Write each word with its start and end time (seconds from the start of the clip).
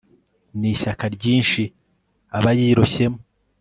n'ishyaka 0.59 1.05
ryinshi 1.15 1.63
aba 2.37 2.51
yiroshyemo 2.59 3.19